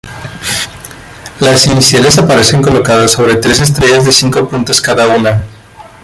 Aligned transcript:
Las 1.39 1.67
iniciales 1.67 2.17
aparecen 2.17 2.63
colocadas 2.63 3.11
sobre 3.11 3.35
tres 3.35 3.59
estrellas 3.61 4.03
de 4.03 4.11
cinco 4.11 4.49
puntas 4.49 4.81
cada 4.81 5.07
una. 5.15 5.43